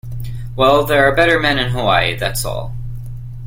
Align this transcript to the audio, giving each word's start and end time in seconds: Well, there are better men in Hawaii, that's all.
Well, 0.55 0.83
there 0.83 1.07
are 1.07 1.15
better 1.15 1.39
men 1.39 1.59
in 1.59 1.69
Hawaii, 1.69 2.15
that's 2.17 2.43
all. 2.43 2.73